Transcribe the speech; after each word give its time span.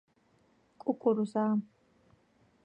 კუკურუზაა 0.83 1.61